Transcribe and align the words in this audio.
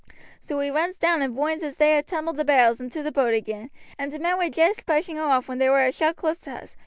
"So 0.41 0.57
we 0.57 0.71
runs 0.71 0.97
down 0.97 1.21
and 1.21 1.35
voinds 1.35 1.61
as 1.63 1.77
they 1.77 1.91
had 1.93 2.07
tumbled 2.07 2.37
the 2.37 2.43
bar'ls 2.43 2.79
into 2.81 3.03
t' 3.03 3.09
boat 3.11 3.35
again, 3.35 3.69
and 3.99 4.11
t' 4.11 4.17
men 4.17 4.37
war 4.37 4.49
just 4.49 4.87
pushing 4.87 5.17
her 5.17 5.21
off 5.25 5.47
when 5.47 5.59
there 5.59 5.69
war 5.69 5.83
a 5.85 5.91
shout 5.91 6.15
close 6.15 6.39
to 6.39 6.51
us. 6.53 6.75